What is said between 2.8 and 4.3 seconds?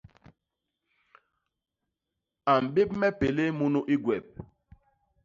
me pélé munu i gwep.